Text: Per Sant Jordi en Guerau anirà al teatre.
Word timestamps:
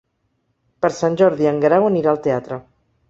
Per 0.85 0.89
Sant 1.01 1.19
Jordi 1.23 1.49
en 1.51 1.63
Guerau 1.67 1.85
anirà 1.91 2.15
al 2.15 2.21
teatre. 2.29 2.59